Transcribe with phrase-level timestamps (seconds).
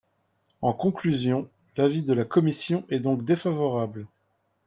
[0.63, 1.47] En conclusion,
[1.77, 4.07] l’avis de la commission est donc défavorable.